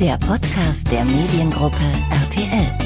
[0.00, 1.76] der Podcast der Mediengruppe
[2.22, 2.78] RTL.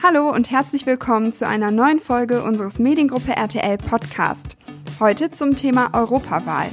[0.00, 4.56] Hallo und herzlich willkommen zu einer neuen Folge unseres Mediengruppe RTL Podcast.
[5.00, 6.68] Heute zum Thema Europawahl.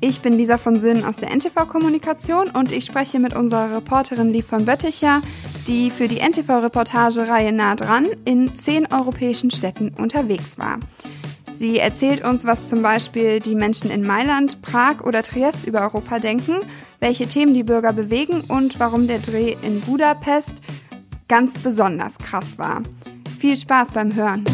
[0.00, 4.30] Ich bin Lisa von Sinn aus der NTV Kommunikation und ich spreche mit unserer Reporterin
[4.30, 5.20] Liv von Bötticher,
[5.66, 10.78] die für die NTV-Reportage-Reihe Nah dran in zehn europäischen Städten unterwegs war.
[11.56, 16.18] Sie erzählt uns, was zum Beispiel die Menschen in Mailand, Prag oder Triest über Europa
[16.18, 16.58] denken,
[17.00, 20.54] welche Themen die Bürger bewegen und warum der Dreh in Budapest
[21.28, 22.82] ganz besonders krass war.
[23.38, 24.44] Viel Spaß beim Hören!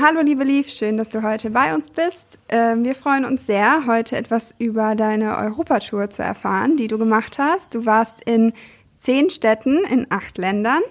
[0.00, 2.38] Hallo liebe Liv, schön, dass du heute bei uns bist.
[2.48, 7.38] Ähm, wir freuen uns sehr, heute etwas über deine Europatour zu erfahren, die du gemacht
[7.38, 7.74] hast.
[7.74, 8.52] Du warst in
[8.98, 10.82] zehn Städten in acht Ländern.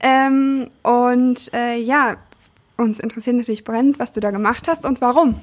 [0.00, 2.16] Ähm, und äh, ja,
[2.80, 5.40] uns interessiert natürlich brennend, was du da gemacht hast und warum.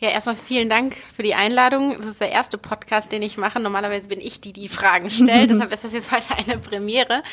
[0.00, 1.96] Ja, erstmal vielen Dank für die Einladung.
[1.96, 3.58] Das ist der erste Podcast, den ich mache.
[3.58, 5.50] Normalerweise bin ich die, die Fragen stellt.
[5.50, 7.24] Deshalb ist das jetzt heute eine Premiere.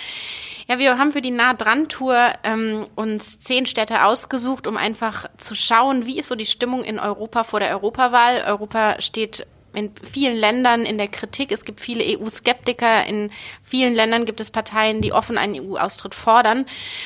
[0.67, 5.27] Ja, wir haben für die Nah dran Tour ähm, uns zehn Städte ausgesucht, um einfach
[5.37, 8.43] zu schauen, wie ist so die Stimmung in Europa vor der Europawahl.
[8.47, 9.45] Europa steht
[9.75, 11.51] in vielen Ländern in der Kritik.
[11.51, 13.05] Es gibt viele EU-Skeptiker.
[13.05, 13.31] In
[13.63, 16.65] vielen Ländern gibt es Parteien, die offen einen EU-Austritt fordern.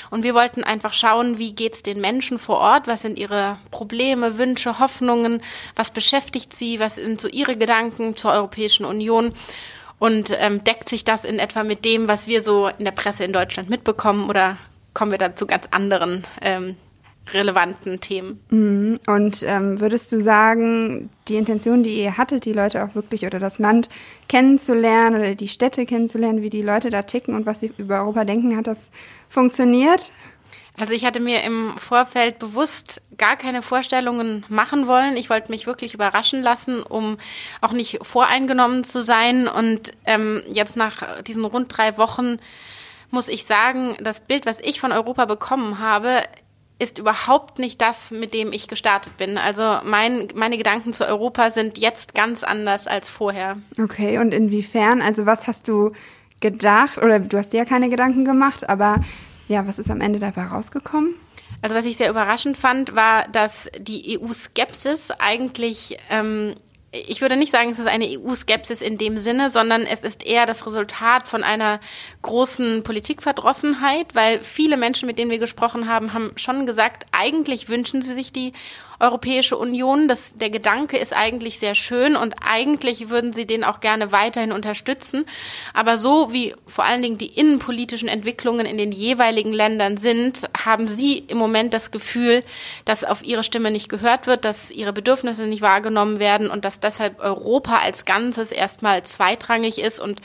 [0.09, 2.88] Und wir wollten einfach schauen, wie geht es den Menschen vor Ort?
[2.88, 5.42] Was sind ihre Probleme, Wünsche, Hoffnungen?
[5.76, 6.80] Was beschäftigt sie?
[6.80, 9.33] Was sind so ihre Gedanken zur Europäischen Union?
[10.00, 13.26] Und ähm, deckt sich das in etwa mit dem, was wir so in der Presse
[13.26, 14.58] in Deutschland mitbekommen oder
[14.94, 16.78] kommen wir da zu ganz anderen ähm,
[17.33, 18.39] relevanten Themen.
[18.49, 18.99] Mhm.
[19.08, 23.39] Und ähm, würdest du sagen, die Intention, die ihr hattet, die Leute auch wirklich oder
[23.39, 23.89] das Land
[24.27, 28.23] kennenzulernen oder die Städte kennenzulernen, wie die Leute da ticken und was sie über Europa
[28.25, 28.91] denken, hat das
[29.27, 30.11] funktioniert?
[30.80, 35.17] Also ich hatte mir im Vorfeld bewusst gar keine Vorstellungen machen wollen.
[35.17, 37.17] Ich wollte mich wirklich überraschen lassen, um
[37.59, 39.49] auch nicht voreingenommen zu sein.
[39.49, 42.37] Und ähm, jetzt nach diesen rund drei Wochen
[43.11, 46.23] muss ich sagen, das Bild, was ich von Europa bekommen habe,
[46.80, 49.38] ist überhaupt nicht das, mit dem ich gestartet bin.
[49.38, 53.58] Also mein, meine Gedanken zu Europa sind jetzt ganz anders als vorher.
[53.78, 55.02] Okay, und inwiefern?
[55.02, 55.92] Also was hast du
[56.40, 56.98] gedacht?
[56.98, 59.04] Oder du hast dir ja keine Gedanken gemacht, aber
[59.50, 61.16] ja, was ist am Ende dabei rausgekommen?
[61.62, 66.56] Also was ich sehr überraschend fand, war, dass die EU-Skepsis eigentlich ähm,
[66.92, 70.45] ich würde nicht sagen, es ist eine EU-Skepsis in dem Sinne, sondern es ist eher
[70.45, 71.80] das Resultat von einer
[72.22, 78.02] großen Politikverdrossenheit, weil viele Menschen, mit denen wir gesprochen haben, haben schon gesagt, eigentlich wünschen
[78.02, 78.54] sie sich die
[78.99, 80.08] Europäische Union.
[80.08, 84.52] Das, der Gedanke ist eigentlich sehr schön und eigentlich würden sie den auch gerne weiterhin
[84.52, 85.26] unterstützen.
[85.73, 90.87] Aber so wie vor allen Dingen die innenpolitischen Entwicklungen in den jeweiligen Ländern sind, haben
[90.87, 92.43] sie im Moment das Gefühl,
[92.86, 96.80] dass auf ihre Stimme nicht gehört wird, dass ihre Bedürfnisse nicht wahrgenommen werden und dass
[96.80, 100.21] deshalb Europa als Ganzes erstmal zweitrangig ist und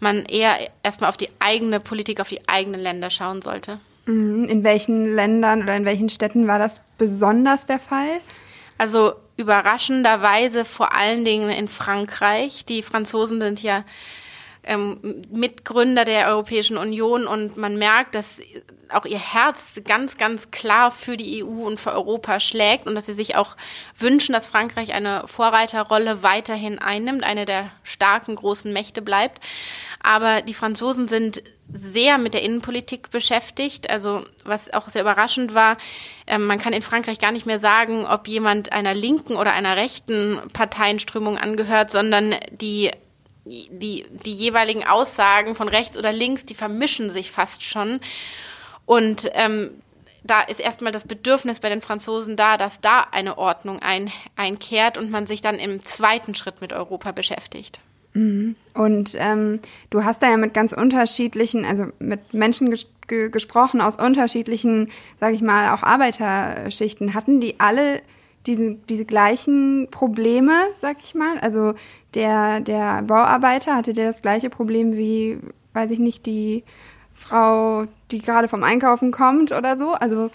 [0.00, 3.80] man eher erstmal auf die eigene Politik, auf die eigenen Länder schauen sollte.
[4.08, 4.44] Mhm.
[4.44, 8.20] In welchen Ländern oder in welchen Städten war das besonders der Fall?
[8.78, 12.64] Also überraschenderweise vor allen Dingen in Frankreich.
[12.64, 13.84] Die Franzosen sind ja
[14.68, 18.40] ähm, Mitgründer der Europäischen Union und man merkt, dass
[18.90, 23.06] auch ihr Herz ganz, ganz klar für die EU und für Europa schlägt und dass
[23.06, 23.56] sie sich auch
[23.98, 29.40] wünschen, dass Frankreich eine Vorreiterrolle weiterhin einnimmt, eine der starken großen Mächte bleibt.
[30.00, 31.42] Aber die Franzosen sind
[31.72, 33.90] sehr mit der Innenpolitik beschäftigt.
[33.90, 35.76] Also was auch sehr überraschend war,
[36.26, 39.76] äh, man kann in Frankreich gar nicht mehr sagen, ob jemand einer linken oder einer
[39.76, 42.90] rechten Parteienströmung angehört, sondern die
[43.48, 48.00] die, die jeweiligen Aussagen von rechts oder links, die vermischen sich fast schon.
[48.86, 49.70] Und ähm,
[50.24, 54.98] da ist erstmal das Bedürfnis bei den Franzosen da, dass da eine Ordnung ein, einkehrt
[54.98, 57.80] und man sich dann im zweiten Schritt mit Europa beschäftigt.
[58.14, 58.56] Mhm.
[58.74, 59.60] Und ähm,
[59.90, 65.34] du hast da ja mit ganz unterschiedlichen, also mit Menschen ges gesprochen aus unterschiedlichen, sage
[65.34, 67.14] ich mal, auch Arbeiterschichten.
[67.14, 68.02] Hatten die alle
[68.46, 71.38] diese, diese gleichen Probleme, sag ich mal?
[71.40, 71.74] Also
[72.14, 75.38] der, der Bauarbeiter hatte der das gleiche Problem wie,
[75.74, 76.64] weiß ich nicht, die
[77.12, 79.92] Frau, die gerade vom Einkaufen kommt oder so.
[79.92, 80.30] Also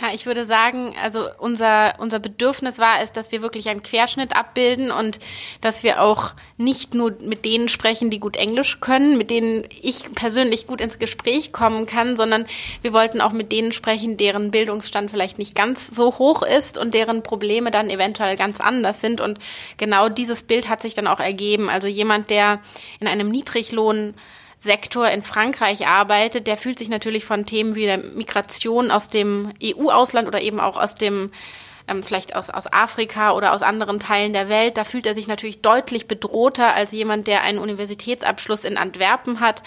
[0.00, 4.36] ja, ich würde sagen, also unser, unser Bedürfnis war es, dass wir wirklich einen Querschnitt
[4.36, 5.18] abbilden und
[5.60, 10.04] dass wir auch nicht nur mit denen sprechen, die gut Englisch können, mit denen ich
[10.14, 12.46] persönlich gut ins Gespräch kommen kann, sondern
[12.82, 16.94] wir wollten auch mit denen sprechen, deren Bildungsstand vielleicht nicht ganz so hoch ist und
[16.94, 19.20] deren Probleme dann eventuell ganz anders sind.
[19.20, 19.40] Und
[19.78, 21.68] genau dieses Bild hat sich dann auch ergeben.
[21.68, 22.60] Also jemand, der
[23.00, 24.14] in einem Niedriglohn
[24.58, 29.52] Sektor in Frankreich arbeitet, der fühlt sich natürlich von Themen wie der Migration aus dem
[29.62, 31.30] EU-Ausland oder eben auch aus dem
[31.88, 34.76] ähm, vielleicht aus, aus Afrika oder aus anderen Teilen der Welt.
[34.76, 39.62] Da fühlt er sich natürlich deutlich bedrohter als jemand, der einen Universitätsabschluss in Antwerpen hat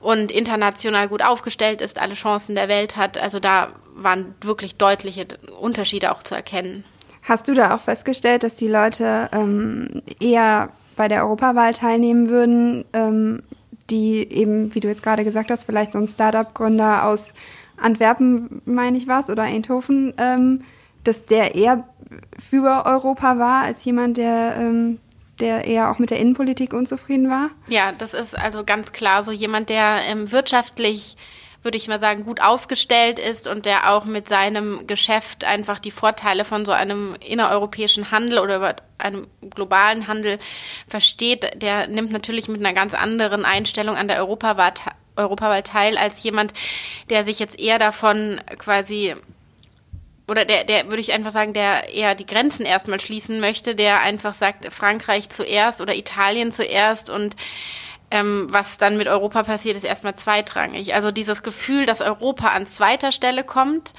[0.00, 3.18] und international gut aufgestellt ist, alle Chancen der Welt hat.
[3.18, 5.26] Also da waren wirklich deutliche
[5.60, 6.84] Unterschiede auch zu erkennen.
[7.22, 12.84] Hast du da auch festgestellt, dass die Leute ähm, eher bei der Europawahl teilnehmen würden,
[12.92, 13.42] ähm,
[13.90, 17.32] die eben, wie du jetzt gerade gesagt hast, vielleicht so ein Startup-Gründer aus
[17.76, 20.64] Antwerpen, meine ich was, oder Eindhoven, ähm,
[21.04, 21.88] dass der eher
[22.38, 24.98] für Europa war als jemand, der, ähm,
[25.40, 27.50] der eher auch mit der Innenpolitik unzufrieden war?
[27.68, 31.16] Ja, das ist also ganz klar so jemand, der ähm, wirtschaftlich
[31.62, 35.90] würde ich mal sagen, gut aufgestellt ist und der auch mit seinem Geschäft einfach die
[35.90, 40.38] Vorteile von so einem innereuropäischen Handel oder einem globalen Handel
[40.86, 44.74] versteht, der nimmt natürlich mit einer ganz anderen Einstellung an der Europawahl,
[45.16, 46.52] Europawahl teil als jemand,
[47.10, 49.14] der sich jetzt eher davon quasi
[50.28, 54.00] oder der, der würde ich einfach sagen, der eher die Grenzen erstmal schließen möchte, der
[54.00, 57.34] einfach sagt, Frankreich zuerst oder Italien zuerst und
[58.10, 60.94] ähm, was dann mit Europa passiert, ist erstmal zweitrangig.
[60.94, 63.92] Also dieses Gefühl, dass Europa an zweiter Stelle kommt,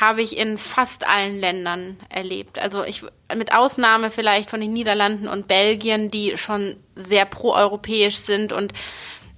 [0.00, 2.58] habe ich in fast allen Ländern erlebt.
[2.58, 3.02] Also ich
[3.34, 8.72] mit Ausnahme vielleicht von den Niederlanden und Belgien, die schon sehr proeuropäisch sind und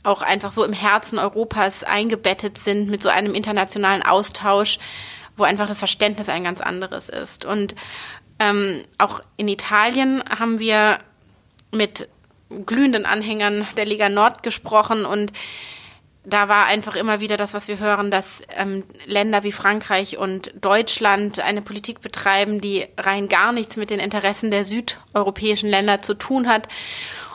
[0.02, 4.78] auch einfach so im Herzen Europas eingebettet sind mit so einem internationalen Austausch,
[5.36, 7.44] wo einfach das Verständnis ein ganz anderes ist.
[7.44, 7.74] Und
[8.38, 11.00] ähm, auch in Italien haben wir
[11.72, 12.08] mit
[12.66, 15.32] glühenden Anhängern der Liga Nord gesprochen und
[16.28, 20.52] da war einfach immer wieder das, was wir hören, dass ähm, Länder wie Frankreich und
[20.60, 26.14] Deutschland eine Politik betreiben, die rein gar nichts mit den Interessen der südeuropäischen Länder zu
[26.14, 26.66] tun hat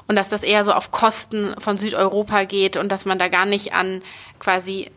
[0.07, 3.45] und dass das eher so auf Kosten von Südeuropa geht und dass man da gar
[3.45, 4.01] nicht an
[4.39, 4.91] quasi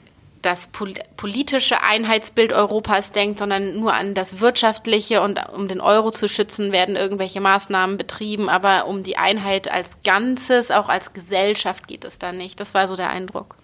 [0.45, 0.69] das
[1.17, 6.73] politische Einheitsbild Europas denkt, sondern nur an das wirtschaftliche und um den Euro zu schützen,
[6.73, 12.19] werden irgendwelche Maßnahmen betrieben, aber um die Einheit als Ganzes, auch als Gesellschaft geht es
[12.19, 12.61] da nicht.
[12.61, 13.57] Das war so der Eindruck.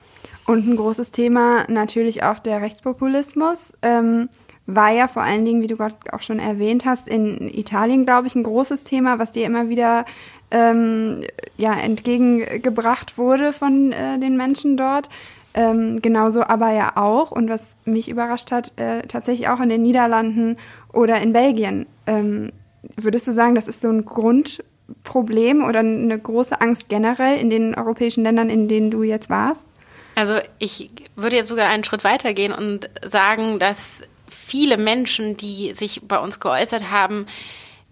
[0.47, 3.73] Und ein großes Thema natürlich auch der Rechtspopulismus.
[3.83, 4.29] Ähm,
[4.67, 8.27] war ja vor allen Dingen, wie du gerade auch schon erwähnt hast, in Italien, glaube
[8.27, 10.05] ich, ein großes Thema, was dir immer wieder
[10.51, 11.23] ähm,
[11.57, 15.09] ja, entgegengebracht wurde von äh, den Menschen dort.
[15.53, 19.83] Ähm, genauso aber ja auch, und was mich überrascht hat, äh, tatsächlich auch in den
[19.83, 20.59] Niederlanden
[20.93, 21.87] oder in Belgien.
[22.07, 22.53] Ähm,
[22.97, 27.75] würdest du sagen, das ist so ein Grundproblem oder eine große Angst generell in den
[27.75, 29.67] europäischen Ländern, in denen du jetzt warst?
[30.15, 36.03] Also ich würde jetzt sogar einen Schritt weitergehen und sagen, dass viele Menschen, die sich
[36.07, 37.27] bei uns geäußert haben,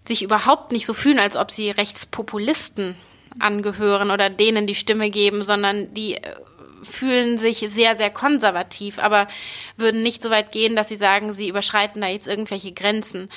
[0.07, 2.95] sich überhaupt nicht so fühlen, als ob sie Rechtspopulisten
[3.37, 6.35] angehören oder denen die Stimme geben, sondern die äh,
[6.83, 9.27] fühlen sich sehr, sehr konservativ, aber
[9.77, 13.29] würden nicht so weit gehen, dass sie sagen, sie überschreiten da jetzt irgendwelche Grenzen.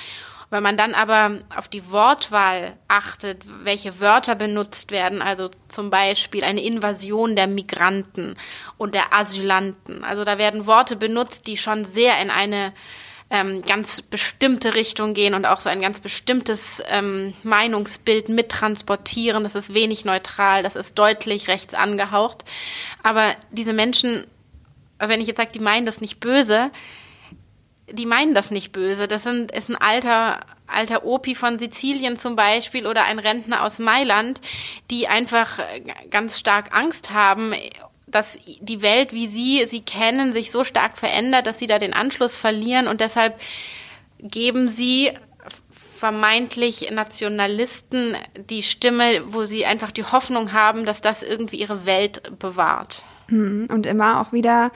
[0.49, 6.43] Wenn man dann aber auf die Wortwahl achtet, welche Wörter benutzt werden, also zum Beispiel
[6.43, 8.35] eine Invasion der Migranten
[8.77, 12.71] und der Asylanten, also da werden Worte benutzt, die schon sehr in eine
[13.33, 19.43] ähm, ganz bestimmte Richtung gehen und auch so ein ganz bestimmtes ähm, Meinungsbild mittransportieren.
[19.43, 22.45] Das ist wenig neutral, das ist deutlich rechts angehaucht.
[23.01, 24.27] Aber diese Menschen,
[24.99, 26.69] wenn ich jetzt sage, die meinen das nicht böse,
[27.91, 29.07] die meinen das nicht böse.
[29.07, 33.79] Das sind, ist ein alter, alter Opi von Sizilien zum Beispiel oder ein Rentner aus
[33.79, 34.41] Mailand,
[34.91, 35.57] die einfach
[36.11, 37.55] ganz stark Angst haben
[38.13, 41.93] dass die Welt, wie sie sie kennen, sich so stark verändert, dass sie da den
[41.93, 43.39] Anschluss verlieren und deshalb
[44.19, 45.11] geben sie
[45.95, 48.17] vermeintlich Nationalisten
[48.49, 53.03] die Stimme, wo sie einfach die Hoffnung haben, dass das irgendwie ihre Welt bewahrt.
[53.27, 54.71] Hm, und immer auch wieder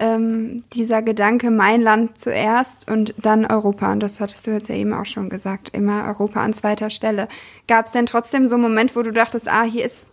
[0.00, 3.92] ähm, dieser Gedanke, mein Land zuerst und dann Europa.
[3.92, 7.28] Und das hattest du jetzt ja eben auch schon gesagt, immer Europa an zweiter Stelle.
[7.68, 10.11] Gab es denn trotzdem so einen Moment, wo du dachtest, ah, hier ist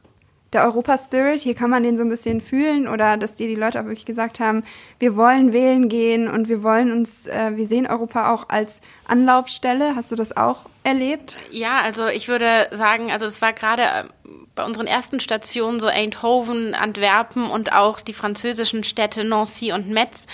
[0.54, 3.80] der Europa-Spirit, hier kann man den so ein bisschen fühlen oder dass dir die Leute
[3.80, 4.64] auch wirklich gesagt haben,
[4.98, 9.96] wir wollen wählen gehen und wir wollen uns, äh, wir sehen Europa auch als Anlaufstelle.
[9.96, 11.38] Hast du das auch erlebt?
[11.52, 14.04] Ja, also ich würde sagen, also es war gerade äh,
[14.56, 20.26] bei unseren ersten Stationen so Eindhoven, Antwerpen und auch die französischen Städte Nancy und Metz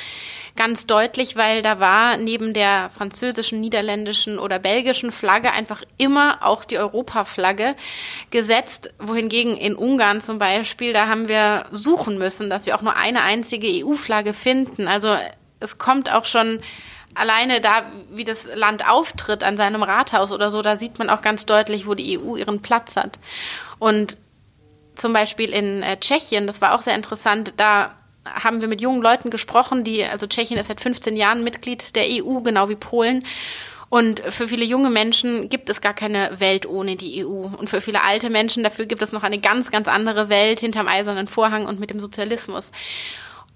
[0.56, 6.64] ganz deutlich, weil da war neben der französischen, niederländischen oder belgischen Flagge einfach immer auch
[6.64, 7.76] die Europaflagge
[8.32, 12.96] gesetzt, wohingegen in Ungarn zum Beispiel, da haben wir suchen müssen, dass wir auch nur
[12.96, 14.88] eine einzige EU-Flagge finden.
[14.88, 15.18] Also
[15.60, 16.62] es kommt auch schon
[17.16, 21.22] alleine da, wie das Land auftritt an seinem Rathaus oder so, da sieht man auch
[21.22, 23.20] ganz deutlich, wo die EU ihren Platz hat.
[23.80, 24.18] Und
[24.96, 27.96] zum Beispiel in äh, Tschechien, das war auch sehr interessant, da
[28.26, 32.06] haben wir mit jungen Leuten gesprochen, die, also Tschechien ist seit 15 Jahren Mitglied der
[32.08, 33.24] EU, genau wie Polen.
[33.90, 37.46] Und für viele junge Menschen gibt es gar keine Welt ohne die EU.
[37.46, 40.88] Und für viele alte Menschen dafür gibt es noch eine ganz, ganz andere Welt hinterm
[40.88, 42.72] eisernen Vorhang und mit dem Sozialismus.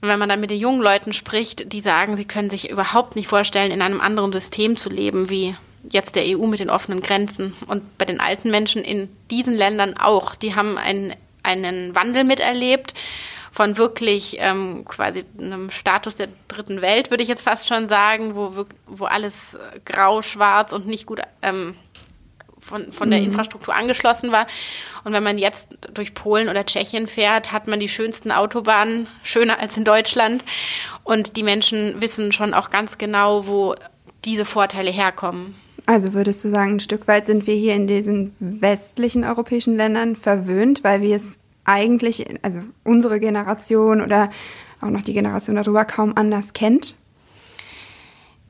[0.01, 3.15] Und wenn man dann mit den jungen Leuten spricht, die sagen, sie können sich überhaupt
[3.15, 5.55] nicht vorstellen, in einem anderen System zu leben, wie
[5.89, 7.53] jetzt der EU mit den offenen Grenzen.
[7.67, 10.35] Und bei den alten Menschen in diesen Ländern auch.
[10.35, 12.93] Die haben einen, einen Wandel miterlebt
[13.51, 18.35] von wirklich ähm, quasi einem Status der dritten Welt, würde ich jetzt fast schon sagen,
[18.35, 21.75] wo, wo alles grau, schwarz und nicht gut ähm,
[22.69, 23.27] von, von der mhm.
[23.27, 24.47] Infrastruktur angeschlossen war.
[25.03, 29.59] Und wenn man jetzt durch Polen oder Tschechien fährt, hat man die schönsten Autobahnen, schöner
[29.59, 30.43] als in Deutschland.
[31.03, 33.75] Und die Menschen wissen schon auch ganz genau, wo
[34.25, 35.55] diese Vorteile herkommen.
[35.85, 40.15] Also würdest du sagen, ein Stück weit sind wir hier in diesen westlichen europäischen Ländern
[40.15, 41.38] verwöhnt, weil wir es
[41.69, 44.31] eigentlich, also unsere Generation oder
[44.81, 46.95] auch noch die Generation darüber kaum anders kennt?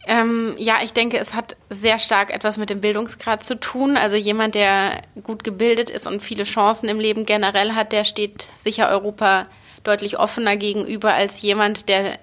[0.07, 3.97] Ähm, ja, ich denke, es hat sehr stark etwas mit dem Bildungsgrad zu tun.
[3.97, 8.47] Also jemand, der gut gebildet ist und viele Chancen im Leben generell hat, der steht
[8.55, 9.47] sicher Europa
[9.83, 12.17] deutlich offener gegenüber als jemand, der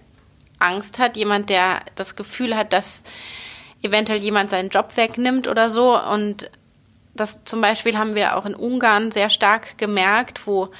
[0.58, 3.04] Angst hat, jemand, der das Gefühl hat, dass
[3.82, 6.00] eventuell jemand seinen Job wegnimmt oder so.
[6.00, 6.50] Und
[7.16, 10.70] das zum Beispiel haben wir auch in Ungarn sehr stark gemerkt, wo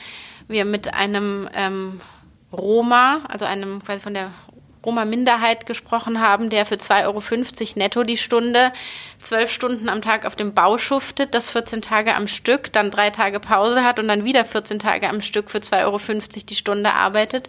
[0.48, 2.00] wir mit einem ähm,
[2.52, 4.30] Roma, also einem quasi von der
[4.86, 8.72] Roma-Minderheit gesprochen haben, der für 2,50 Euro netto die Stunde
[9.20, 13.10] zwölf Stunden am Tag auf dem Bau schuftet, das 14 Tage am Stück, dann drei
[13.10, 15.98] Tage Pause hat und dann wieder 14 Tage am Stück für 2,50 Euro
[16.48, 17.48] die Stunde arbeitet.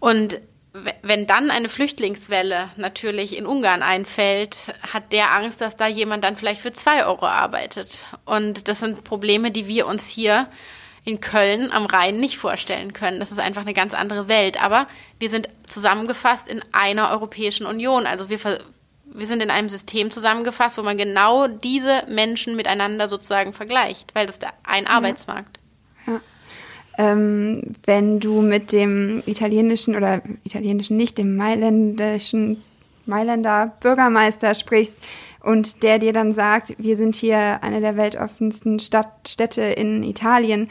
[0.00, 0.40] Und
[0.72, 6.36] wenn dann eine Flüchtlingswelle natürlich in Ungarn einfällt, hat der Angst, dass da jemand dann
[6.36, 8.06] vielleicht für zwei Euro arbeitet.
[8.24, 10.48] Und das sind Probleme, die wir uns hier
[11.04, 13.20] in Köln am Rhein nicht vorstellen können.
[13.20, 14.62] Das ist einfach eine ganz andere Welt.
[14.62, 14.86] Aber
[15.18, 18.06] wir sind zusammengefasst in einer Europäischen Union.
[18.06, 18.38] Also wir,
[19.06, 24.26] wir sind in einem System zusammengefasst, wo man genau diese Menschen miteinander sozusagen vergleicht, weil
[24.26, 25.58] das ist ein Arbeitsmarkt.
[26.06, 26.20] Ja.
[27.00, 32.62] Ähm, wenn du mit dem italienischen oder italienischen nicht, dem mailändischen
[33.06, 35.00] Mailänder Bürgermeister sprichst,
[35.42, 40.68] und der dir dann sagt, wir sind hier eine der weltoffensten Stadt, Städte in Italien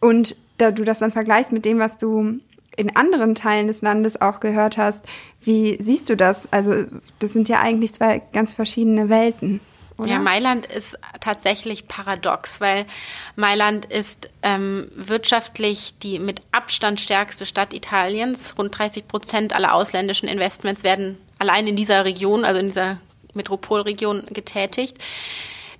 [0.00, 2.38] und da du das dann vergleichst mit dem, was du
[2.76, 5.04] in anderen Teilen des Landes auch gehört hast,
[5.40, 6.48] wie siehst du das?
[6.52, 6.84] Also
[7.18, 9.60] das sind ja eigentlich zwei ganz verschiedene Welten.
[9.96, 10.10] Oder?
[10.10, 12.84] Ja, Mailand ist tatsächlich paradox, weil
[13.36, 18.54] Mailand ist ähm, wirtschaftlich die mit Abstand stärkste Stadt Italiens.
[18.58, 22.98] Rund 30 Prozent aller ausländischen Investments werden allein in dieser Region, also in dieser
[23.34, 24.98] Metropolregion getätigt.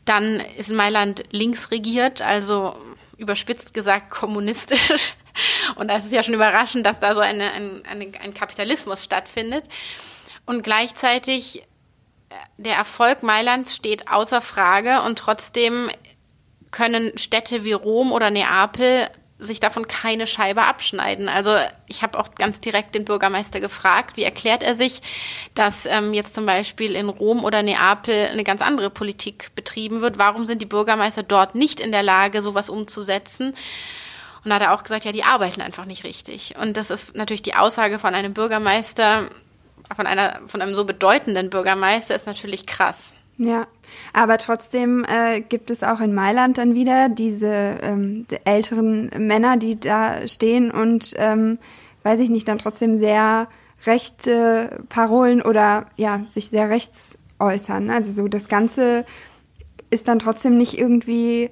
[0.04, 2.76] Dann ist Mailand links regiert, also
[3.16, 5.14] überspitzt gesagt kommunistisch.
[5.74, 9.64] Und das ist ja schon überraschend, dass da so eine, ein, eine, ein Kapitalismus stattfindet.
[10.46, 11.62] Und gleichzeitig
[12.56, 15.90] der Erfolg Mailands steht außer Frage und trotzdem
[16.70, 21.28] können Städte wie Rom oder Neapel sich davon keine Scheibe abschneiden.
[21.28, 25.02] Also ich habe auch ganz direkt den Bürgermeister gefragt, wie erklärt er sich,
[25.54, 30.18] dass ähm, jetzt zum Beispiel in Rom oder Neapel eine ganz andere Politik betrieben wird.
[30.18, 33.54] Warum sind die Bürgermeister dort nicht in der Lage, sowas umzusetzen?
[34.44, 36.54] Und da hat er auch gesagt, ja, die arbeiten einfach nicht richtig.
[36.60, 39.30] Und das ist natürlich die Aussage von einem Bürgermeister,
[39.94, 43.12] von einer, von einem so bedeutenden Bürgermeister, ist natürlich krass.
[43.36, 43.66] Ja,
[44.12, 49.56] aber trotzdem äh, gibt es auch in Mailand dann wieder diese ähm, die älteren Männer,
[49.56, 51.58] die da stehen und, ähm,
[52.04, 53.48] weiß ich nicht, dann trotzdem sehr
[53.86, 57.90] rechte Parolen oder ja, sich sehr rechts äußern.
[57.90, 59.04] Also so das Ganze
[59.90, 61.50] ist dann trotzdem nicht irgendwie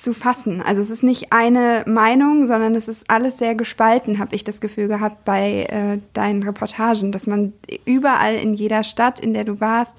[0.00, 0.62] zu fassen.
[0.62, 4.60] Also es ist nicht eine Meinung, sondern es ist alles sehr gespalten, habe ich das
[4.60, 7.52] Gefühl gehabt bei äh, deinen Reportagen, dass man
[7.84, 9.96] überall in jeder Stadt, in der du warst,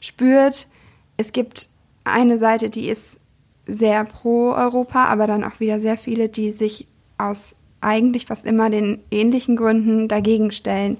[0.00, 0.66] spürt,
[1.16, 1.68] es gibt
[2.04, 3.18] eine Seite, die ist
[3.66, 8.70] sehr pro Europa, aber dann auch wieder sehr viele, die sich aus eigentlich fast immer
[8.70, 10.98] den ähnlichen Gründen dagegen stellen.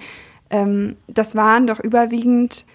[0.50, 2.66] Ähm, das waren doch überwiegend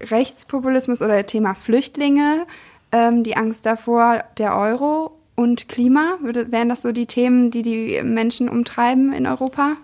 [0.00, 2.46] Rechtspopulismus oder Thema Flüchtlinge,
[2.92, 6.18] ähm, die Angst davor, der Euro und Klima.
[6.20, 9.76] Würde, wären das so die Themen, die die Menschen umtreiben in Europa?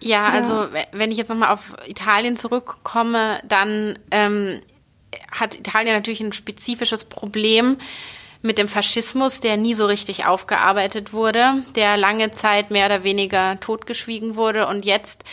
[0.00, 0.30] Ja, ja.
[0.30, 4.60] also wenn ich jetzt nochmal auf Italien zurückkomme, dann ähm,
[5.30, 7.76] hat Italien natürlich ein spezifisches Problem
[8.42, 13.60] mit dem Faschismus, der nie so richtig aufgearbeitet wurde, der lange Zeit mehr oder weniger
[13.60, 15.24] totgeschwiegen wurde und jetzt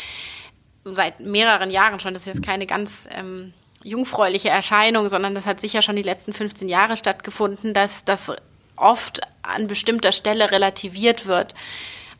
[0.83, 3.53] seit mehreren Jahren schon, das ist jetzt keine ganz ähm,
[3.87, 8.31] jungfräuliche Erscheinung, sondern das hat sicher schon die letzten 15 Jahre stattgefunden, dass das
[8.75, 11.53] oft an bestimmter Stelle relativiert wird.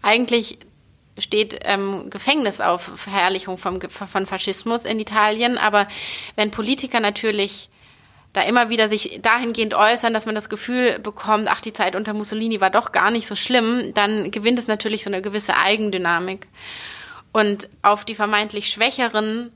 [0.02, 0.60] Eigentlich
[1.18, 5.58] steht ähm, Gefängnis auf Verherrlichung vom, von Faschismus in Italien.
[5.58, 5.88] Aber
[6.36, 7.70] wenn Politiker natürlich
[8.34, 12.14] da immer wieder sich dahingehend äußern, dass man das Gefühl bekommt, ach, die Zeit unter
[12.14, 16.48] Mussolini war doch gar nicht so schlimm, dann gewinnt es natürlich so eine gewisse Eigendynamik.
[17.34, 19.52] Und auf die vermeintlich Schwächeren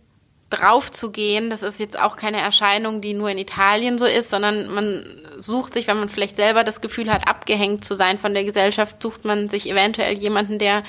[0.51, 5.05] draufzugehen, das ist jetzt auch keine Erscheinung, die nur in Italien so ist, sondern man
[5.39, 9.01] sucht sich, wenn man vielleicht selber das Gefühl hat, abgehängt zu sein von der Gesellschaft,
[9.01, 10.83] sucht man sich eventuell jemanden, der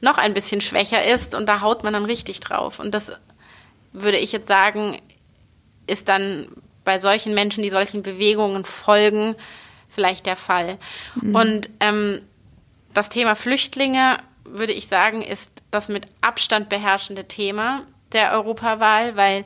[0.00, 2.78] noch ein bisschen schwächer ist und da haut man dann richtig drauf.
[2.78, 3.12] Und das
[3.92, 5.00] würde ich jetzt sagen,
[5.86, 6.48] ist dann
[6.84, 9.34] bei solchen Menschen, die solchen Bewegungen folgen,
[9.88, 10.78] vielleicht der Fall.
[11.20, 11.34] Mhm.
[11.34, 12.22] Und ähm,
[12.94, 19.44] das Thema Flüchtlinge, würde ich sagen, ist das mit Abstand beherrschende Thema der Europawahl, weil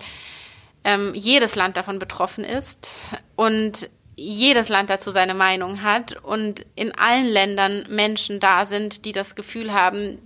[0.85, 3.01] ähm, jedes Land davon betroffen ist
[3.37, 9.13] und jedes Land dazu seine Meinung hat und in allen Ländern Menschen da sind, die
[9.13, 10.19] das Gefühl haben,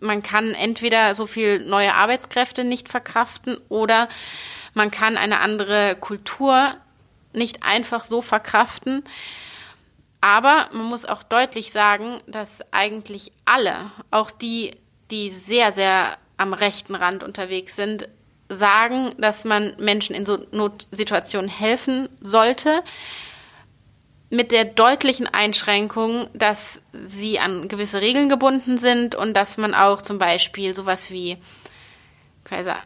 [0.00, 4.08] man kann entweder so viel neue Arbeitskräfte nicht verkraften oder
[4.74, 6.74] man kann eine andere Kultur
[7.32, 9.04] nicht einfach so verkraften.
[10.20, 14.76] Aber man muss auch deutlich sagen, dass eigentlich alle, auch die,
[15.10, 18.08] die sehr, sehr am rechten Rand unterwegs sind,
[18.48, 22.82] sagen, dass man Menschen in so Notsituationen helfen sollte,
[24.30, 30.02] mit der deutlichen Einschränkung, dass sie an gewisse Regeln gebunden sind und dass man auch
[30.02, 31.36] zum Beispiel sowas wie
[32.42, 32.76] Kaiser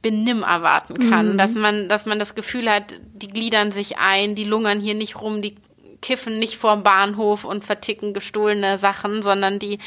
[0.00, 1.38] Benimm erwarten kann, mhm.
[1.38, 5.20] dass man, dass man das Gefühl hat, die gliedern sich ein, die lungern hier nicht
[5.20, 5.56] rum, die
[6.00, 9.78] kiffen nicht vorm Bahnhof und verticken gestohlene Sachen, sondern die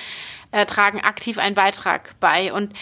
[0.51, 2.53] äh, tragen aktiv einen Beitrag bei.
[2.53, 2.73] Und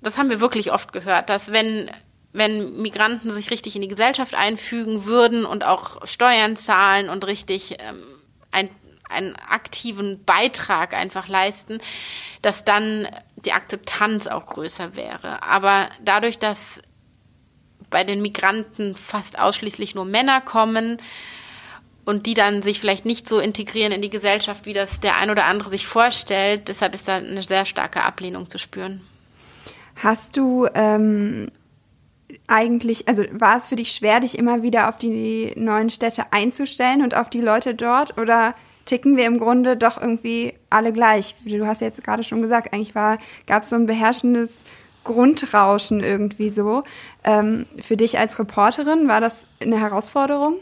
[0.00, 1.90] das haben wir wirklich oft gehört, dass wenn
[2.32, 7.76] wenn Migranten sich richtig in die Gesellschaft einfügen würden und auch Steuern zahlen und richtig
[7.80, 8.02] ähm,
[8.52, 8.68] ein,
[9.08, 11.78] einen aktiven Beitrag einfach leisten,
[12.40, 15.42] dass dann die Akzeptanz auch größer wäre.
[15.42, 16.80] Aber dadurch, dass
[17.90, 20.98] bei den Migranten fast ausschließlich nur Männer kommen
[22.04, 25.30] und die dann sich vielleicht nicht so integrieren in die Gesellschaft, wie das der ein
[25.30, 29.02] oder andere sich vorstellt, deshalb ist da eine sehr starke Ablehnung zu spüren.
[29.96, 31.50] Hast du ähm,
[32.46, 37.02] eigentlich, also war es für dich schwer, dich immer wieder auf die neuen Städte einzustellen
[37.02, 38.18] und auf die Leute dort?
[38.18, 38.54] Oder
[38.86, 41.36] ticken wir im Grunde doch irgendwie alle gleich?
[41.44, 44.64] Du hast ja jetzt gerade schon gesagt, eigentlich gab es so ein beherrschendes
[45.04, 46.82] Grundrauschen irgendwie so.
[47.24, 50.56] Ähm, für dich als Reporterin war das eine Herausforderung?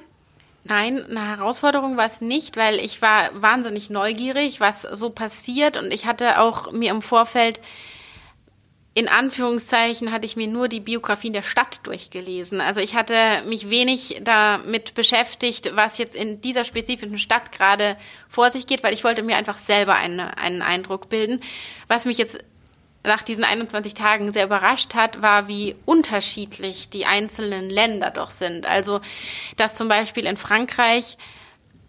[0.68, 5.94] Nein, eine Herausforderung war es nicht, weil ich war wahnsinnig neugierig, was so passiert und
[5.94, 7.58] ich hatte auch mir im Vorfeld
[8.92, 12.60] in Anführungszeichen hatte ich mir nur die Biografien der Stadt durchgelesen.
[12.60, 17.96] Also ich hatte mich wenig damit beschäftigt, was jetzt in dieser spezifischen Stadt gerade
[18.28, 21.40] vor sich geht, weil ich wollte mir einfach selber eine, einen Eindruck bilden.
[21.86, 22.38] Was mich jetzt
[23.04, 28.66] nach diesen 21 Tagen sehr überrascht hat, war, wie unterschiedlich die einzelnen Länder doch sind.
[28.66, 29.00] Also,
[29.56, 31.16] dass zum Beispiel in Frankreich,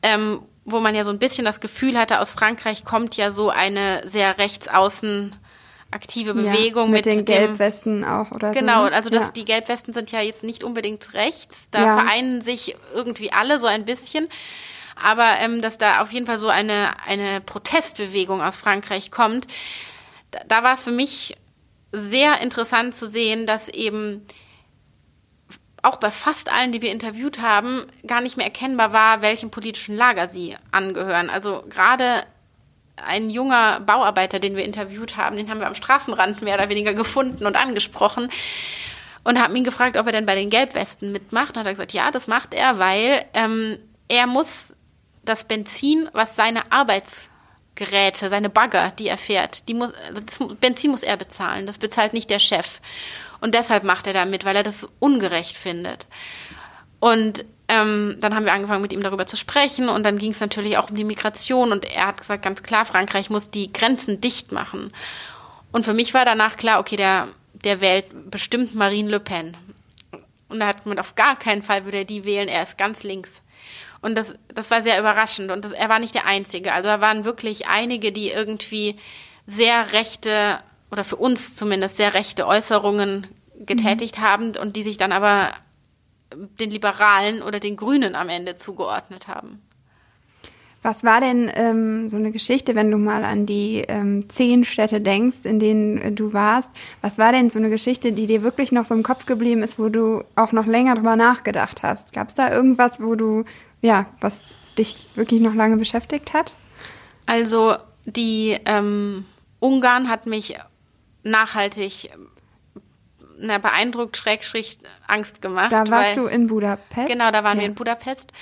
[0.01, 3.49] ähm, wo man ja so ein bisschen das Gefühl hatte, aus Frankreich kommt ja so
[3.49, 5.35] eine sehr rechtsaußen
[5.91, 8.85] aktive Bewegung ja, mit, mit den Gelbwesten auch oder genau, so.
[8.85, 9.31] Genau, also das, ja.
[9.31, 11.95] die Gelbwesten sind ja jetzt nicht unbedingt rechts, da ja.
[11.95, 14.27] vereinen sich irgendwie alle so ein bisschen.
[15.01, 19.47] Aber ähm, dass da auf jeden Fall so eine, eine Protestbewegung aus Frankreich kommt,
[20.31, 21.37] da, war es für mich
[21.91, 24.25] sehr interessant zu sehen, dass eben
[25.81, 29.95] auch bei fast allen, die wir interviewt haben, gar nicht mehr erkennbar war, welchem politischen
[29.95, 31.29] Lager sie angehören.
[31.29, 32.25] Also gerade
[32.97, 36.93] ein junger Bauarbeiter, den wir interviewt haben, den haben wir am Straßenrand mehr oder weniger
[36.93, 38.29] gefunden und angesprochen
[39.23, 41.55] und haben ihn gefragt, ob er denn bei den Gelbwesten mitmacht.
[41.55, 44.73] Und hat er gesagt, ja, das macht er, weil ähm, er muss
[45.23, 46.71] das Benzin, was seine
[47.79, 51.65] Arbeitsgeräte, seine Bagger, die er fährt, die muss, das Benzin muss er bezahlen.
[51.65, 52.79] Das bezahlt nicht der Chef.
[53.41, 56.05] Und deshalb macht er da mit, weil er das ungerecht findet.
[56.99, 60.39] Und ähm, dann haben wir angefangen, mit ihm darüber zu sprechen und dann ging es
[60.39, 64.19] natürlich auch um die Migration und er hat gesagt, ganz klar, Frankreich muss die Grenzen
[64.19, 64.91] dicht machen.
[65.71, 69.55] Und für mich war danach klar, okay, der, der wählt bestimmt Marine Le Pen.
[70.49, 73.03] Und da hat man auf gar keinen Fall würde er die wählen, er ist ganz
[73.03, 73.41] links.
[74.01, 76.73] Und das, das war sehr überraschend und das, er war nicht der Einzige.
[76.73, 78.97] Also da waren wirklich einige, die irgendwie
[79.45, 80.59] sehr rechte
[80.91, 83.27] oder für uns zumindest sehr rechte Äußerungen
[83.65, 84.21] getätigt mhm.
[84.21, 85.53] haben und die sich dann aber
[86.31, 89.61] den Liberalen oder den Grünen am Ende zugeordnet haben.
[90.81, 95.01] Was war denn ähm, so eine Geschichte, wenn du mal an die ähm, zehn Städte
[95.01, 96.71] denkst, in denen äh, du warst?
[97.01, 99.77] Was war denn so eine Geschichte, die dir wirklich noch so im Kopf geblieben ist,
[99.77, 102.13] wo du auch noch länger drüber nachgedacht hast?
[102.13, 103.43] Gab es da irgendwas, wo du,
[103.81, 106.55] ja, was dich wirklich noch lange beschäftigt hat?
[107.25, 109.25] Also die ähm,
[109.59, 110.57] Ungarn hat mich
[111.23, 112.11] nachhaltig
[113.37, 115.71] na, beeindruckt, schrägstrich Angst gemacht.
[115.71, 117.07] Da warst weil, du in Budapest?
[117.07, 117.61] Genau, da waren ja.
[117.61, 118.33] wir in Budapest.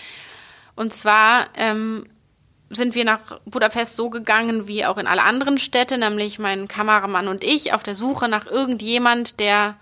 [0.76, 2.06] Und zwar ähm,
[2.70, 7.28] sind wir nach Budapest so gegangen wie auch in alle anderen Städte, nämlich mein Kameramann
[7.28, 9.76] und ich auf der Suche nach irgendjemand, der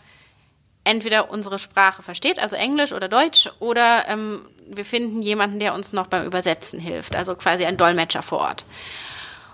[0.83, 5.93] entweder unsere Sprache versteht, also Englisch oder Deutsch, oder ähm, wir finden jemanden, der uns
[5.93, 8.65] noch beim Übersetzen hilft, also quasi ein Dolmetscher vor Ort.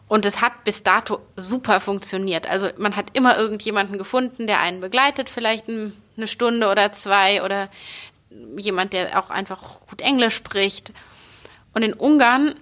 [0.07, 2.45] Und es hat bis dato super funktioniert.
[2.45, 7.69] Also man hat immer irgendjemanden gefunden, der einen begleitet, vielleicht eine Stunde oder zwei oder
[8.57, 10.91] jemand, der auch einfach gut Englisch spricht.
[11.73, 12.55] Und in Ungarn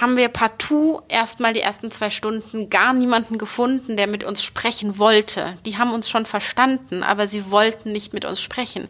[0.00, 4.98] haben wir partout erstmal die ersten zwei Stunden gar niemanden gefunden, der mit uns sprechen
[4.98, 5.56] wollte.
[5.64, 8.88] Die haben uns schon verstanden, aber sie wollten nicht mit uns sprechen.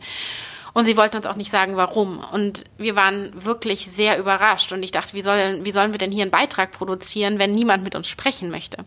[0.74, 2.18] Und sie wollten uns auch nicht sagen, warum.
[2.32, 4.72] Und wir waren wirklich sehr überrascht.
[4.72, 7.84] Und ich dachte, wie, soll, wie sollen wir denn hier einen Beitrag produzieren, wenn niemand
[7.84, 8.78] mit uns sprechen möchte?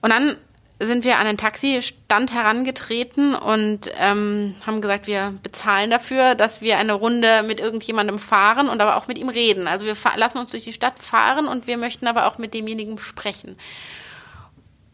[0.00, 0.36] Und dann
[0.78, 6.78] sind wir an den Taxistand herangetreten und ähm, haben gesagt, wir bezahlen dafür, dass wir
[6.78, 9.68] eine Runde mit irgendjemandem fahren und aber auch mit ihm reden.
[9.68, 12.98] Also wir lassen uns durch die Stadt fahren und wir möchten aber auch mit demjenigen
[12.98, 13.56] sprechen.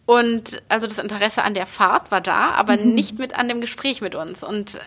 [0.04, 2.94] Und also das Interesse an der Fahrt war da, aber mhm.
[2.94, 4.42] nicht mit an dem Gespräch mit uns.
[4.42, 4.78] Und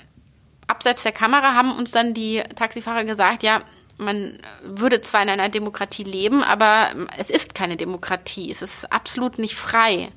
[0.71, 3.61] abseits der Kamera haben uns dann die Taxifahrer gesagt, ja,
[3.97, 8.49] man würde zwar in einer Demokratie leben, aber es ist keine Demokratie.
[8.49, 10.11] Es ist absolut nicht frei.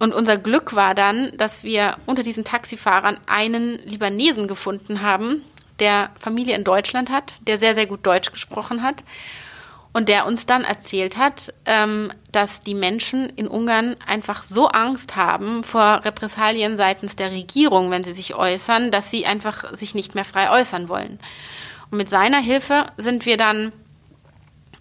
[0.00, 5.44] Und unser Glück war dann, dass wir unter diesen Taxifahrern einen Libanesen gefunden haben,
[5.78, 9.04] der Familie in Deutschland hat, der sehr, sehr gut Deutsch gesprochen hat
[9.92, 15.16] und der uns dann erzählt hat, ähm, dass die Menschen in Ungarn einfach so Angst
[15.16, 20.14] haben vor Repressalien seitens der Regierung, wenn sie sich äußern, dass sie einfach sich nicht
[20.14, 21.18] mehr frei äußern wollen.
[21.90, 23.72] Und mit seiner Hilfe sind wir dann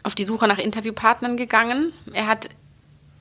[0.04, 1.92] auf die Suche nach Interviewpartnern gegangen.
[2.14, 2.50] Er hat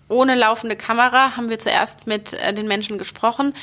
[0.08, 3.54] ohne laufende Kamera, haben wir zuerst mit äh, den Menschen gesprochen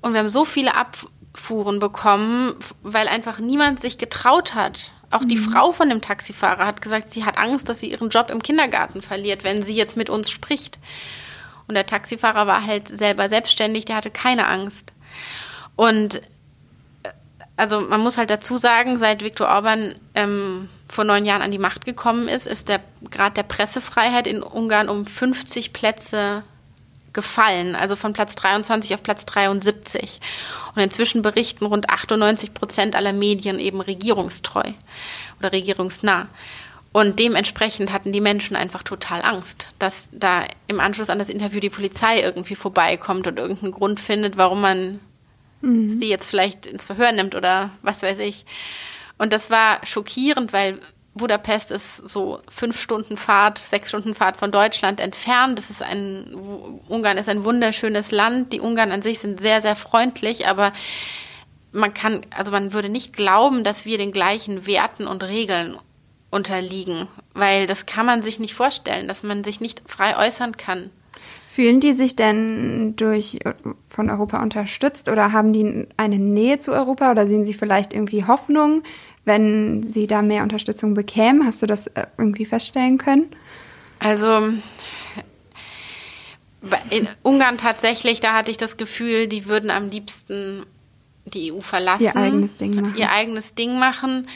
[0.00, 5.36] und wir haben so viele Abfuhren bekommen, weil einfach niemand sich getraut hat, auch die
[5.36, 5.50] mhm.
[5.50, 9.02] Frau von dem Taxifahrer hat gesagt, sie hat Angst, dass sie ihren Job im Kindergarten
[9.02, 10.78] verliert, wenn sie jetzt mit uns spricht.
[11.66, 14.92] Und der Taxifahrer war halt selber selbstständig, der hatte keine Angst.
[15.76, 16.16] Und
[17.02, 17.10] äh,
[17.56, 21.58] also man muss halt dazu sagen, seit Viktor Orban ähm, vor neun Jahren an die
[21.58, 26.42] Macht gekommen ist, ist der Grad der Pressefreiheit in Ungarn um 50 Plätze
[27.12, 30.20] gefallen, also von Platz 23 auf Platz 73.
[30.74, 34.72] Und inzwischen berichten rund 98 Prozent aller Medien eben regierungstreu
[35.38, 36.28] oder regierungsnah.
[36.92, 41.60] Und dementsprechend hatten die Menschen einfach total Angst, dass da im Anschluss an das Interview
[41.60, 45.00] die Polizei irgendwie vorbeikommt und irgendeinen Grund findet, warum man
[45.60, 45.90] mhm.
[45.98, 48.46] sie jetzt vielleicht ins Verhör nimmt oder was weiß ich.
[49.18, 50.80] Und das war schockierend, weil
[51.18, 55.58] Budapest ist so fünf Stunden Fahrt, sechs Stunden Fahrt von Deutschland entfernt.
[55.58, 56.34] Das ist ein,
[56.88, 58.52] Ungarn ist ein wunderschönes Land.
[58.52, 60.72] Die Ungarn an sich sind sehr, sehr freundlich, aber
[61.72, 65.76] man kann, also man würde nicht glauben, dass wir den gleichen Werten und Regeln
[66.30, 70.90] unterliegen, weil das kann man sich nicht vorstellen, dass man sich nicht frei äußern kann.
[71.46, 73.38] Fühlen die sich denn durch
[73.88, 78.26] von Europa unterstützt oder haben die eine Nähe zu Europa oder sehen sie vielleicht irgendwie
[78.26, 78.82] Hoffnung,
[79.28, 81.46] wenn sie da mehr Unterstützung bekämen?
[81.46, 83.30] Hast du das äh, irgendwie feststellen können?
[84.00, 84.52] Also
[86.90, 90.66] in Ungarn tatsächlich, da hatte ich das Gefühl, die würden am liebsten
[91.24, 92.04] die EU verlassen.
[92.04, 92.94] Ihr eigenes Ding machen.
[92.96, 94.28] Ihr eigenes Ding machen.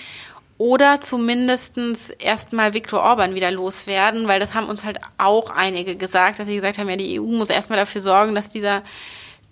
[0.58, 1.76] Oder zumindest
[2.20, 6.54] erstmal Viktor Orban wieder loswerden, weil das haben uns halt auch einige gesagt, dass sie
[6.54, 8.82] gesagt haben, ja, die EU muss erstmal dafür sorgen, dass dieser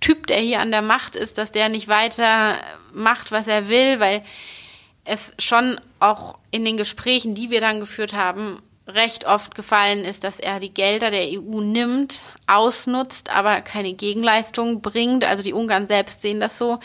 [0.01, 2.57] Typ, der hier an der Macht ist, dass der nicht weiter
[2.93, 4.23] macht, was er will, weil
[5.11, 10.25] es schon auch in den Gesprächen, die wir dann geführt haben, recht oft gefallen ist,
[10.25, 15.25] dass er die Gelder der EU nimmt, ausnutzt, aber keine Gegenleistung bringt.
[15.25, 16.79] Also die Ungarn selbst sehen das so,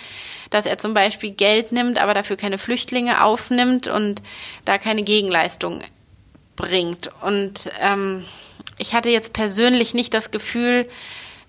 [0.49, 4.21] dass er zum Beispiel Geld nimmt, aber dafür keine Flüchtlinge aufnimmt und
[4.65, 5.83] da keine Gegenleistung
[6.55, 7.11] bringt.
[7.21, 8.25] Und ähm,
[8.77, 10.89] ich hatte jetzt persönlich nicht das Gefühl,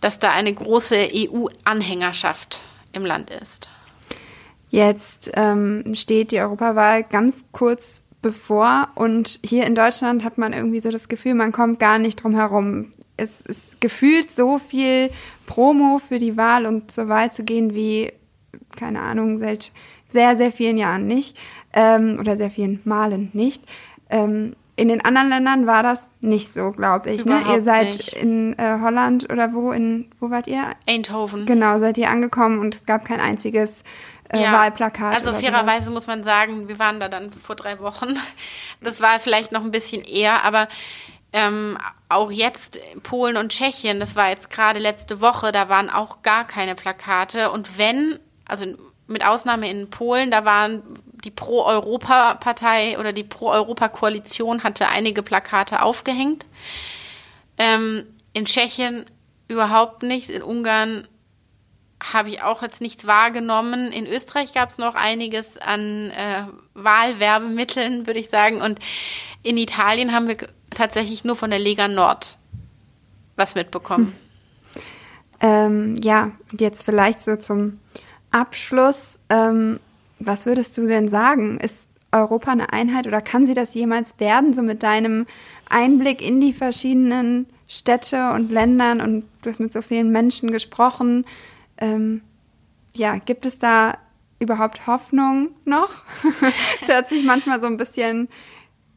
[0.00, 2.62] dass da eine große EU-Anhängerschaft
[2.92, 3.68] im Land ist.
[4.68, 10.81] Jetzt ähm, steht die Europawahl ganz kurz bevor und hier in Deutschland hat man irgendwie
[10.81, 12.90] so das Gefühl, man kommt gar nicht drum herum.
[13.16, 15.11] Es ist gefühlt so viel
[15.46, 18.12] Promo für die Wahl und zur Wahl zu gehen wie,
[18.76, 19.70] keine Ahnung, seit
[20.09, 21.38] sehr, sehr vielen Jahren nicht
[21.72, 23.62] ähm, oder sehr vielen Malen nicht.
[24.11, 27.24] Ähm, in den anderen Ländern war das nicht so, glaube ich.
[27.24, 27.42] Ne?
[27.48, 28.12] Ihr seid nicht.
[28.12, 29.72] in äh, Holland oder wo?
[29.72, 30.64] In wo wart ihr?
[30.87, 31.46] Eindhoven.
[31.46, 33.85] Genau, seid ihr angekommen und es gab kein einziges
[34.28, 35.14] äh, ja, Wahlplakat.
[35.14, 38.18] Also fairerweise muss man sagen, wir waren da dann vor drei Wochen.
[38.80, 40.68] Das war vielleicht noch ein bisschen eher, aber
[41.32, 46.22] ähm, auch jetzt Polen und Tschechien, das war jetzt gerade letzte Woche, da waren auch
[46.22, 47.50] gar keine Plakate.
[47.50, 48.66] Und wenn, also
[49.06, 50.82] mit Ausnahme in Polen, da waren
[51.24, 56.46] die Pro-Europa-Partei oder die Pro-Europa-Koalition hatte einige Plakate aufgehängt.
[57.58, 59.06] Ähm, in Tschechien
[59.48, 61.08] überhaupt nichts, in Ungarn
[62.02, 63.92] habe ich auch jetzt nichts wahrgenommen.
[63.92, 68.61] In Österreich gab es noch einiges an äh, Wahlwerbemitteln, würde ich sagen.
[68.61, 68.78] Und
[69.42, 70.37] in Italien haben wir
[70.70, 72.38] tatsächlich nur von der Lega Nord
[73.37, 74.06] was mitbekommen.
[74.06, 74.14] Hm.
[75.40, 77.78] Ähm, ja, jetzt vielleicht so zum
[78.30, 79.18] Abschluss.
[79.28, 79.80] Ähm,
[80.18, 81.61] was würdest du denn sagen?
[81.61, 84.54] Ist Europa eine Einheit oder kann sie das jemals werden?
[84.54, 85.26] So mit deinem
[85.68, 91.26] Einblick in die verschiedenen Städte und Ländern und du hast mit so vielen Menschen gesprochen.
[91.78, 92.22] Ähm,
[92.94, 93.98] ja, gibt es da
[94.38, 96.04] überhaupt Hoffnung noch?
[96.82, 98.28] Es hört sich manchmal so ein bisschen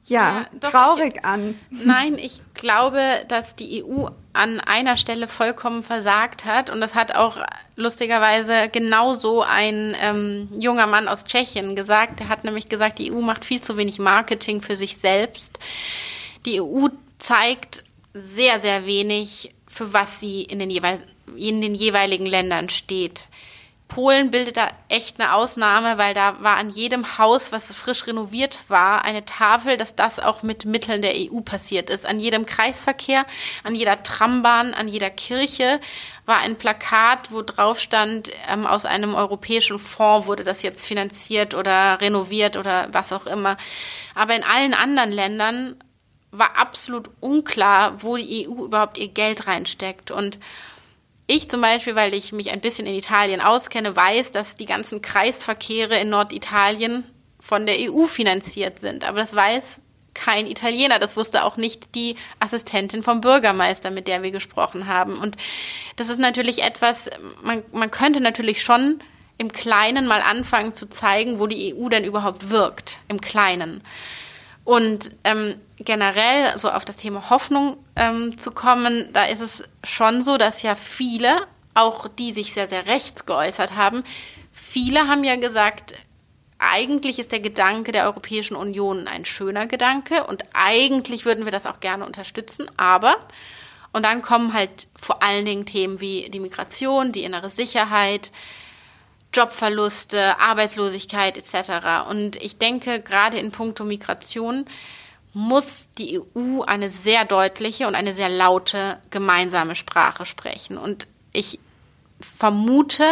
[0.05, 1.55] ja, ja traurig ich, an.
[1.69, 6.69] Nein, ich glaube, dass die EU an einer Stelle vollkommen versagt hat.
[6.69, 7.37] Und das hat auch
[7.75, 12.21] lustigerweise genauso ein ähm, junger Mann aus Tschechien gesagt.
[12.21, 15.59] Er hat nämlich gesagt, die EU macht viel zu wenig Marketing für sich selbst.
[16.45, 16.87] Die EU
[17.17, 20.99] zeigt sehr, sehr wenig, für was sie in den, jeweil
[21.37, 23.29] in den jeweiligen Ländern steht.
[23.89, 28.59] Polen bildet da echt eine Ausnahme, weil da war an jedem Haus, was frisch renoviert
[28.67, 32.05] war, eine Tafel, dass das auch mit Mitteln der EU passiert ist.
[32.05, 33.25] An jedem Kreisverkehr,
[33.63, 35.81] an jeder Trambahn, an jeder Kirche
[36.27, 41.55] war ein Plakat, wo drauf stand, ähm, aus einem europäischen Fonds wurde das jetzt finanziert
[41.55, 43.57] oder renoviert oder was auch immer.
[44.13, 45.77] Aber in allen anderen Ländern
[46.31, 50.11] war absolut unklar, wo die EU überhaupt ihr Geld reinsteckt.
[50.11, 50.39] Und
[51.27, 55.01] ich zum Beispiel, weil ich mich ein bisschen in Italien auskenne, weiß, dass die ganzen
[55.01, 57.03] Kreisverkehre in Norditalien
[57.39, 59.03] von der EU finanziert sind.
[59.03, 59.81] Aber das weiß
[60.13, 60.99] kein Italiener.
[60.99, 65.17] Das wusste auch nicht die Assistentin vom Bürgermeister, mit der wir gesprochen haben.
[65.17, 65.37] Und
[65.95, 67.09] das ist natürlich etwas,
[67.41, 68.99] man, man könnte natürlich schon
[69.37, 72.97] im Kleinen mal anfangen zu zeigen, wo die EU denn überhaupt wirkt.
[73.07, 73.81] Im Kleinen.
[74.69, 80.21] Und ähm, generell so auf das Thema Hoffnung ähm, zu kommen, da ist es schon
[80.21, 84.03] so, dass ja viele, auch die sich sehr, sehr rechts geäußert haben,
[84.51, 85.95] viele haben ja gesagt,
[86.59, 91.65] eigentlich ist der Gedanke der Europäischen Union ein schöner Gedanke und eigentlich würden wir das
[91.65, 93.15] auch gerne unterstützen, aber
[93.91, 98.31] und dann kommen halt vor allen Dingen Themen wie die Migration, die innere Sicherheit,
[99.33, 102.09] Jobverluste, Arbeitslosigkeit etc.
[102.09, 104.65] Und ich denke, gerade in puncto Migration
[105.33, 110.77] muss die EU eine sehr deutliche und eine sehr laute gemeinsame Sprache sprechen.
[110.77, 111.59] Und ich
[112.19, 113.05] vermute,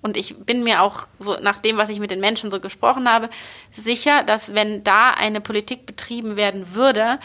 [0.00, 3.08] und ich bin mir auch so nach dem, was ich mit den Menschen so gesprochen
[3.08, 3.28] habe,
[3.72, 7.18] sicher, dass wenn da eine Politik betrieben werden würde,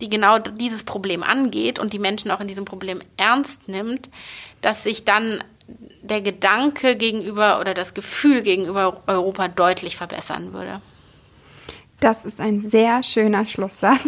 [0.00, 4.08] die genau dieses Problem angeht und die Menschen auch in diesem Problem ernst nimmt,
[4.60, 5.42] dass sich dann
[6.02, 10.80] der Gedanke gegenüber oder das Gefühl gegenüber Europa deutlich verbessern würde.
[12.00, 14.00] Das ist ein sehr schöner Schlusssatz.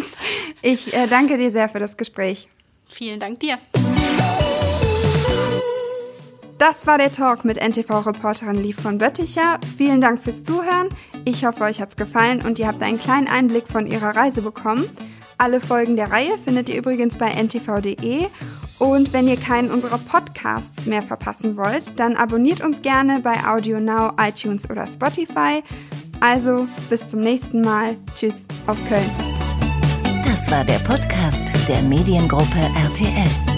[0.61, 2.47] Ich äh, danke dir sehr für das Gespräch.
[2.87, 3.57] Vielen Dank dir.
[6.57, 9.59] Das war der Talk mit NTV-Reporterin Liv von Bötticher.
[9.77, 10.87] Vielen Dank fürs Zuhören.
[11.25, 14.41] Ich hoffe, euch hat es gefallen und ihr habt einen kleinen Einblick von ihrer Reise
[14.41, 14.89] bekommen.
[15.37, 18.27] Alle Folgen der Reihe findet ihr übrigens bei ntv.de.
[18.79, 23.79] Und wenn ihr keinen unserer Podcasts mehr verpassen wollt, dann abonniert uns gerne bei Audio
[23.79, 25.63] Now, iTunes oder Spotify.
[26.19, 27.95] Also bis zum nächsten Mal.
[28.15, 29.09] Tschüss aus Köln.
[30.23, 33.52] Das war der Podcast der Mediengruppe RTL.